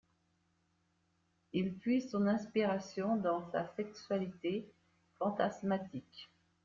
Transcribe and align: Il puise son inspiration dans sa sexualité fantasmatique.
Il 1.53 1.75
puise 1.77 2.09
son 2.09 2.25
inspiration 2.25 3.17
dans 3.17 3.47
sa 3.51 3.67
sexualité 3.75 4.67
fantasmatique. 5.19 6.31